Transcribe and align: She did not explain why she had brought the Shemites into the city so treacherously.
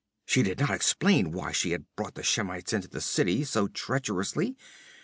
She 0.25 0.41
did 0.41 0.59
not 0.59 0.71
explain 0.71 1.31
why 1.31 1.51
she 1.51 1.73
had 1.73 1.85
brought 1.95 2.15
the 2.15 2.23
Shemites 2.23 2.73
into 2.73 2.87
the 2.87 3.01
city 3.01 3.43
so 3.43 3.67
treacherously. 3.67 4.57